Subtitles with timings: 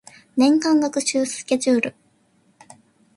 [0.35, 1.95] 年間学習スケジュール